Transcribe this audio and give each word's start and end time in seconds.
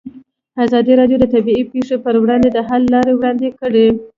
ازادي 0.63 0.93
راډیو 0.99 1.17
د 1.21 1.25
طبیعي 1.33 1.63
پېښې 1.71 1.95
پر 2.05 2.13
وړاندې 2.23 2.49
د 2.51 2.57
حل 2.67 2.81
لارې 2.93 3.13
وړاندې 3.15 3.49
کړي. 3.59 3.87